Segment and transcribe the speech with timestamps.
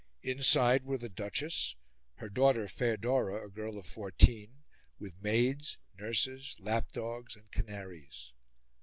[0.23, 1.75] Inside were the Duchess,
[2.15, 4.63] her daughter Feodora, a girl of fourteen,
[4.97, 8.31] with maids, nurses, lap dogs, and canaries.